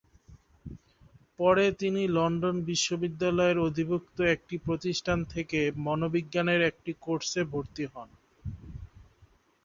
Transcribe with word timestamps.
পরে 1.39 1.65
তিনি 1.79 2.01
লন্ডন 2.09 2.55
বিশ্ববিদ্যালয়ের 2.65 3.57
অধিভুক্ত 3.59 4.17
একটি 4.35 4.55
প্রতিষ্ঠান 4.65 5.19
থেকে 5.25 5.59
মনোবিজ্ঞানের 5.79 6.61
একটি 6.61 6.91
কোর্সে 7.01 7.41
ভর্তি 7.51 7.85
হন। 7.93 8.09